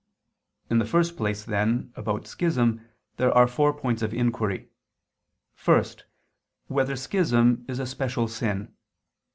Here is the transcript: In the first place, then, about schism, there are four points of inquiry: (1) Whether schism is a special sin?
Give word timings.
In 0.67 0.79
the 0.79 0.85
first 0.85 1.15
place, 1.15 1.43
then, 1.43 1.93
about 1.95 2.25
schism, 2.25 2.81
there 3.17 3.31
are 3.31 3.45
four 3.47 3.71
points 3.71 4.01
of 4.01 4.15
inquiry: 4.15 4.67
(1) 5.63 5.83
Whether 6.65 6.95
schism 6.95 7.63
is 7.67 7.77
a 7.77 7.85
special 7.85 8.27
sin? 8.27 8.73